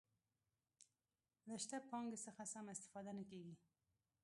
[1.47, 3.55] له شته پانګې څخه سمه استفاده نه کیږي.